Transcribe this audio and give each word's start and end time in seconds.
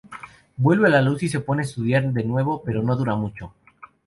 Vuelve 0.57 0.89
la 0.89 0.99
luz 0.99 1.21
y 1.21 1.29
se 1.29 1.41
pone 1.41 1.61
a 1.61 1.63
estudiar 1.65 2.11
de 2.11 2.23
nuevo, 2.23 2.63
pero 2.65 2.81
no 2.81 2.95
dura 2.95 3.13
mucho. 3.15 3.53